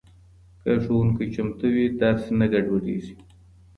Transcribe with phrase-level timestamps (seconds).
[0.61, 3.15] که ښوونکی چمتو وي، درس نه ګډوډېږي.